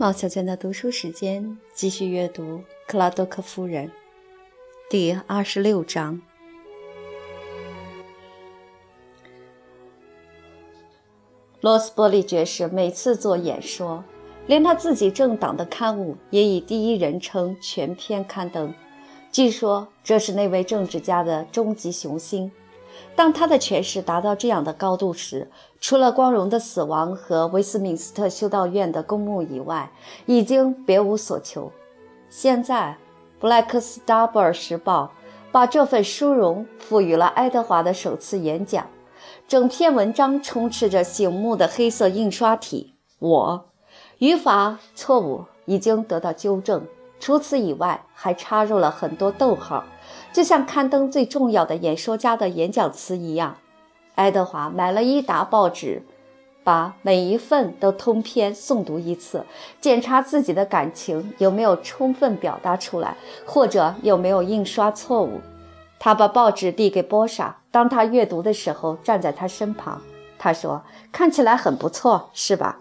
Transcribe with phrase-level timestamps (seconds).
[0.00, 3.88] 毛小娟的读书时间，继续阅读《克拉多克夫人》
[4.88, 6.22] 第二十六章。
[11.60, 14.04] 罗斯伯利爵士每次做演说，
[14.46, 18.72] 连他自己政党的刊物也以第一人称全篇刊登。
[19.32, 22.52] 据说这是那位政治家的终极雄心。
[23.14, 29.90] 当他的权势达到这样的高度时，除了光荣的死亡和威斯敏斯特修道院的公墓以外，
[30.26, 31.72] 已经别无所求。
[32.28, 32.96] 现在，
[33.40, 35.12] 《布莱克斯达布尔时报》
[35.50, 38.86] 把这份殊荣赋予了爱德华的首次演讲。
[39.46, 42.94] 整篇文章充斥着醒目的黑色印刷体。
[43.18, 43.70] 我，
[44.18, 46.86] 语法错误已经得到纠正。
[47.18, 49.84] 除此以外，还插入了很多逗号，
[50.32, 53.56] 就像刊登最重要的演说家的演讲词一样。
[54.14, 56.02] 爱德华买了一沓报纸，
[56.64, 59.44] 把每一份都通篇诵读一次，
[59.80, 65.40] 检查自己的感情有没有充分表达出来，或者有没有印刷错误。
[65.98, 70.00] 他把报纸递给波莎，当他阅读的时候，站在他身旁。
[70.38, 72.78] 他说：“看起来很不错，是吧？”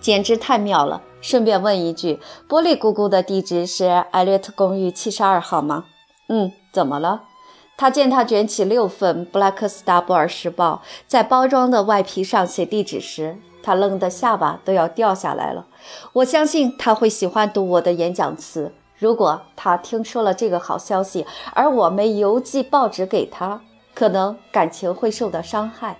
[0.00, 1.00] 简直太妙了！
[1.24, 5.86] 顺便问一句，波利姑姑的地址是艾略特公寓七十二号吗？
[6.28, 7.22] 嗯，怎么了？
[7.78, 15.64] 他见他卷起六份《布莱克斯达布尔时报》在包装的外皮上写地址时，他愣得下巴都要掉下来了。
[16.12, 18.70] 我相信他会喜欢读我的演讲词。
[18.98, 23.62] 如果他听说了这个好消息，而我没邮寄报纸给他，
[23.94, 25.96] 可能感情会受到伤害。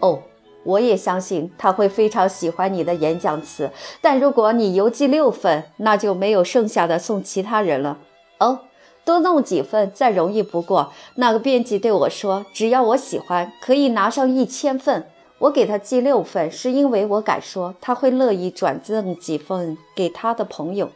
[0.00, 0.18] 哦，
[0.64, 3.70] 我也相信他会非常喜欢你的演讲词。
[4.00, 7.98] 但如果你邮寄六份，那就没有剩下的送其他人了。
[8.38, 8.60] 哦。
[9.02, 10.92] 多弄几份再容易不过。
[11.14, 15.08] 那个编辑对我说：“只要我喜欢，可以拿上一千份。”
[15.40, 20.90] 我给他寄六份，是因为我敢说他会乐意转赠几份给他的朋友。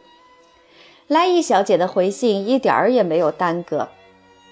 [1.07, 3.89] 莱伊小姐的回信一点儿也没有耽搁。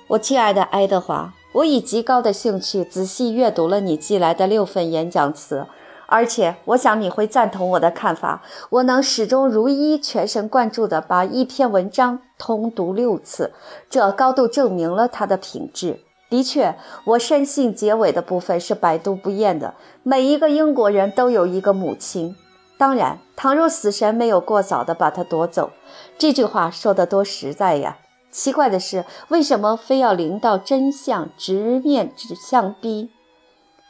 [0.07, 5.65] 我亲爱的爱德华，我以极高的兴趣仔细阅读了你寄来的六份演讲词。
[6.07, 8.43] 而且，我想你会赞同我的看法。
[8.69, 13.51] 我能始终如一、全神贯注地把一篇文章通读六次，
[13.89, 16.01] 这高度证明了它的品质。
[16.29, 16.75] 的确，
[17.05, 19.73] 我深信结尾的部分是百读不厌的。
[20.03, 22.35] 每一个英国人都有一个母亲。
[22.77, 25.71] 当然，倘若死神没有过早地把它夺走，
[26.17, 27.97] 这句话说得多实在呀！
[28.33, 33.11] 奇怪的是，为什么非要临到真相直面指向逼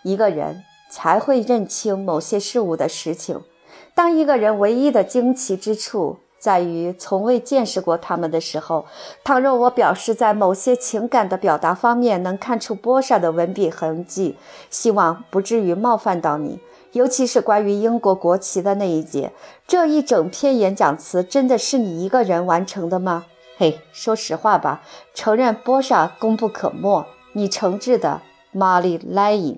[0.04, 0.64] 一个人？
[0.92, 3.42] 才会认清某些事物的实情。
[3.96, 8.86] 当一个人唯一的惊奇之处在于从未见识过他们的时候，
[9.24, 14.38] 倘若我表示在某些情感的表达方面能看出波莎的文笔痕迹，
[14.70, 16.60] 希望不至于冒犯到你，
[16.92, 19.32] 尤其是关于英国国旗的那一节。
[19.66, 23.26] 这一整篇演讲词真的是你一个人完成的吗？
[23.64, 24.82] 嘿，说实话吧，
[25.14, 27.06] 承认波莎功不可没。
[27.32, 28.20] 你诚挚的，
[28.52, 29.58] 玛丽莱因。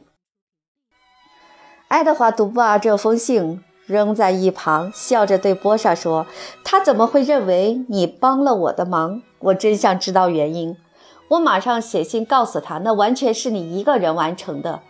[1.88, 6.28] 爱德华读罢这封信，扔在一旁，笑着对波莎说
[6.64, 9.24] ：“他怎么会认为你帮了我的忙？
[9.40, 10.78] 我真想知道原因。
[11.30, 14.82] 我马上写信告诉他，那完全是你一个人完成的。”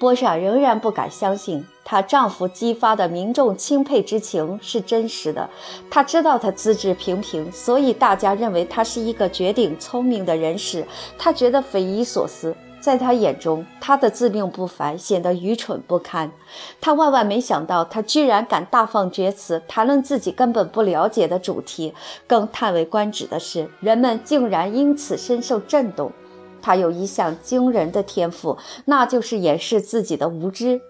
[0.00, 5.50] 波莎仍然不敢相信，她丈夫激发的民众钦佩之情是真实的。
[5.90, 10.86] 她知道他资质平平，所以大家认为他是一个绝顶聪明的人士。
[11.18, 12.56] 她觉得匪夷所思。
[12.80, 16.32] 在他眼中，他的自命不凡显得愚蠢不堪。
[16.80, 21.92] 他万万没想到，他居然敢大放厥词，谈论自己根本不了解的主题。
[22.26, 26.10] 更叹为观止的是，人们竟然因此深受震动。
[26.60, 30.80] 他有一项惊人的天赋，那就是掩饰自己的无知。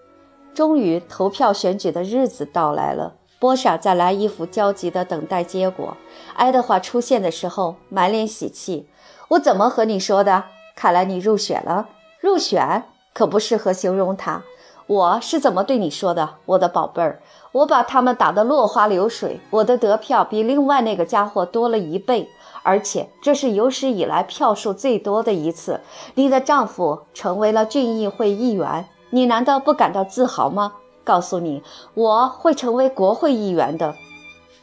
[0.53, 3.13] 终于，投票选举的日子到来了。
[3.39, 5.97] 波莎在莱伊夫焦急地等待结果。
[6.35, 8.87] 爱德华出现的时候，满脸喜气。
[9.29, 10.43] 我怎么和你说的？
[10.75, 11.89] 看来你入选了，
[12.19, 12.83] 入选
[13.13, 14.43] 可不适合形容他。
[14.87, 17.21] 我是怎么对你说的，我的宝贝儿？
[17.53, 22.29] 我把他们打得落花流水，我的得票比另外那个家伙多了一倍，
[22.63, 25.81] 而且这是有史以来票数最多的一次。
[26.15, 30.73] 你的丈夫成为了郡议会议员，你难道不感到自豪吗？
[31.03, 31.63] 告诉你，
[31.93, 33.95] 我会成为国会议员的。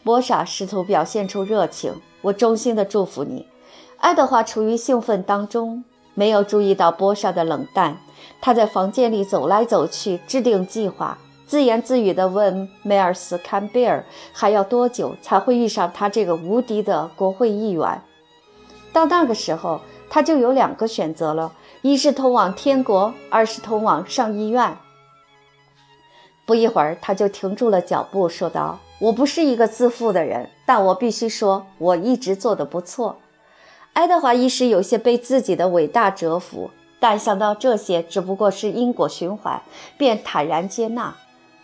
[0.04, 1.92] 波莎试图表现出热情，
[2.22, 3.46] 我衷心的祝福你。
[3.98, 5.84] 爱德华处于兴奋当中。
[6.14, 7.96] 没有注意到波莎的冷淡，
[8.40, 11.16] 他在房间里走来走去，制定计划，
[11.48, 14.04] 自言自语地问梅尔斯·坎贝尔
[14.34, 18.02] ：“还要多久才会遇上他这个无敌的国会议员？”
[18.92, 19.80] 到那个时候，
[20.10, 24.76] 他就有两个选择了：一是通往天国，二是通往上议院。
[26.44, 33.16] 不一会儿，他就停住了脚步，说道：“我不是一个自负的人，但我必须说，我一直做得不错。
[33.94, 36.70] 爱德华一时有些被自己的伟大折服，
[37.00, 39.62] 但想到这些只不过是因果循环，
[39.96, 41.16] 便坦然接纳。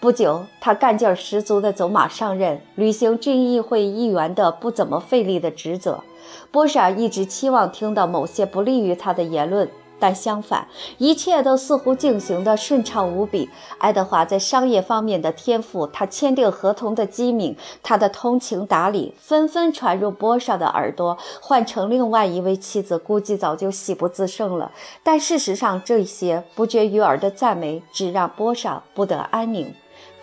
[0.04, 6.04] 不久，他干劲十足地走马上任，履行郡议会议员的不怎么费力的职责。
[6.50, 9.66] 波莎一直期望听到某些不利于他的言论。
[9.98, 10.68] 但相反，
[10.98, 13.48] 一切都似乎进行得顺畅无比。
[13.78, 21.16] 爱德华在商业方面的天赋，他签订合同的机敏，他的通情达理，纷纷传入波莎的耳朵。
[21.40, 24.70] 换成另外一位妻子，估计早就喜不自胜了。
[25.02, 29.72] 但事实上，这些不绝于耳的赞美，只让波莎不得安宁。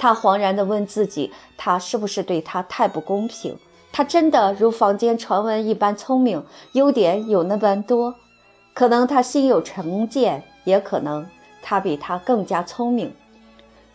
[0.01, 3.55] 他惶然地问自己：他是不是对他太不公平？
[3.91, 8.15] 他真的如坊间传闻一般聪明，优点有那般多？
[8.73, 11.27] 可能他心有成见，也可能
[11.61, 13.13] 他比他更加聪明。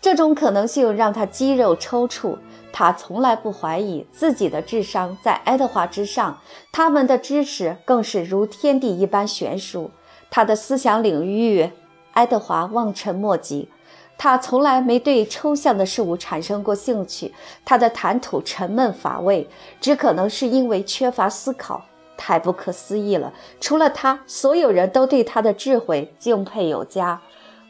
[0.01, 2.39] 这种可能性让他肌肉抽搐。
[2.73, 6.39] 他从来不怀疑自己的智商在爱德华之上，
[6.71, 9.91] 他们的知识更是如天地一般悬殊。
[10.31, 11.69] 他的思想领域，
[12.13, 13.69] 爱德华望尘莫及。
[14.19, 17.35] 他从来没对抽象的事物产生过兴趣。
[17.65, 19.49] 他的谈吐沉闷乏味，
[19.81, 21.85] 只可能是因为缺乏思考。
[22.19, 23.31] 太不可思议了！
[23.61, 27.21] 除了他，所有人都对他的智慧敬佩有加。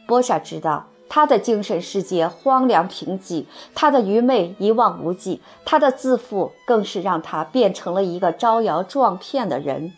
[0.07, 3.45] 波莎知道，他的精神世界荒凉贫瘠，
[3.75, 9.91] 他的愚昧一望无际，他的自负更是让他变成了一个招摇撞骗的人。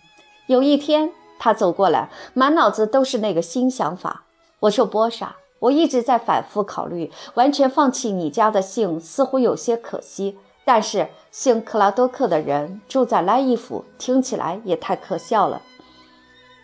[0.47, 4.23] 有一天，他走过来，满脑子都是那个新想法。
[4.61, 15.63] 我说：“波莎，我一直在反复考虑，完全放弃你家的姓，似乎有些可惜。”但是姓克拉多克的人住在莱伊府，听起来也太可笑了。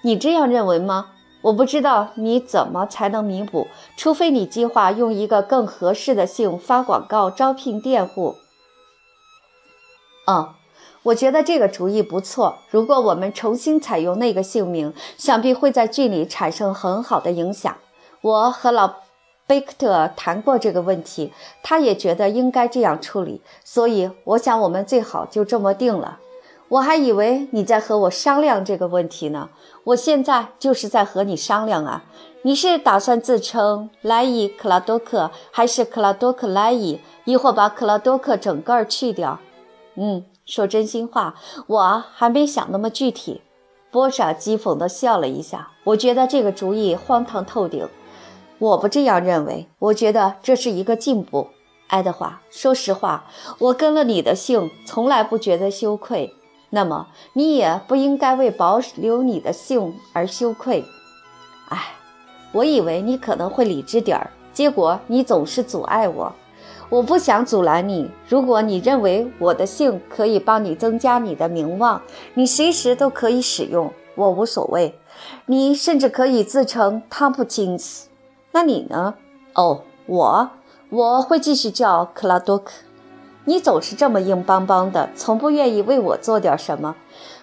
[0.04, 1.08] 你这样认为吗？
[1.42, 8.36] 我不知道你怎么才能弥补，除非你计划用一个更合适的姓发广告招聘佃户。
[10.28, 10.54] 嗯，
[11.04, 12.58] 我觉得这个主意不错。
[12.70, 17.76] 如果我们重新采用那个姓名，想必会在郡里产生很好的影响。
[18.26, 18.96] 我和老。
[19.48, 21.32] 贝克特谈过这个问题，
[21.62, 26.18] 他也觉得应该这样处理，所以我想我们最好就这么定了。
[26.70, 29.50] 我还以为你在和我商量这个问题呢，
[29.84, 32.04] 我现在就是在和你商量啊。
[32.42, 39.38] 你是打算自称莱伊克拉多克，还是克拉多克莱伊，亦或把克拉多克整个去掉？
[39.94, 41.36] 嗯，说真心话，
[41.68, 43.44] 我还没想那么具体。
[43.92, 47.88] 波莎讥讽地笑了一下，我觉得这个主意荒唐透顶。
[48.58, 51.50] 我不这样认为，我觉得这是一个进步。
[51.88, 53.26] 爱德华，说实话，
[53.60, 56.34] 我跟了你的姓，从来不觉得羞愧。
[56.70, 60.84] 那么，你也不应该为保留你的姓而羞愧。
[61.70, 61.94] 哎，
[62.54, 66.34] 我以为你可能会理智点儿，结果你总是阻碍我。
[66.90, 68.10] 我不想阻拦你。
[68.28, 72.02] 如果你认为我的姓可以帮你增加你的名望，
[72.34, 74.98] 你随时都可以使用，我无所谓。
[75.46, 78.08] 你甚至可以自称汤普金斯。
[78.56, 79.16] 那你呢？
[79.54, 80.50] 哦，我
[80.90, 82.72] 我会继续叫克拉多克。
[83.44, 86.96] 你总是这么硬邦邦的，从不愿意为我做点什么。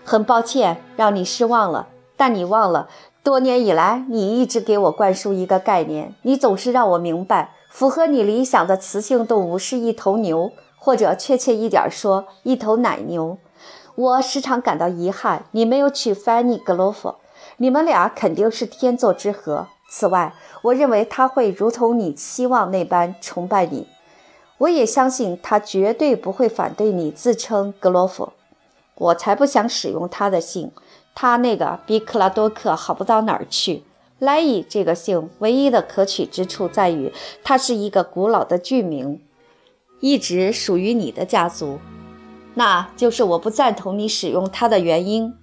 [0.04, 2.88] 很抱歉让你失望了，但你忘了，
[3.22, 6.14] 多年以来你一直给我灌输一个概念。
[6.22, 13.36] 你总是让我明白，符合你理想的雌性动物是一头牛，或者确切一点说，一头奶牛。
[13.96, 17.16] 我时常感到遗憾，你没有娶芬妮·格罗夫。
[17.58, 19.66] 你们俩肯定是天作之合。
[19.94, 23.86] 此外，我认为他会如同你期望那般崇拜你。
[24.56, 28.32] 我也相信他绝对不会反对你自称格罗夫。
[28.94, 30.72] 我才不想使用他的姓，
[31.14, 33.82] 他那个比克拉多克好不到哪儿去。
[34.18, 37.12] 莱伊这个姓唯一的可取之处在于，
[37.44, 39.20] 它是一个古老的剧名，
[40.00, 41.78] 一直属于你的家族。
[42.54, 45.34] 那就是我不赞同你使用它的原因。